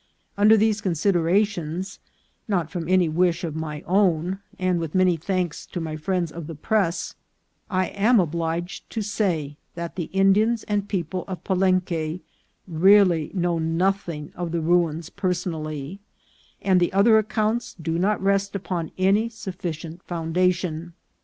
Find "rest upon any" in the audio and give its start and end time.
18.23-19.29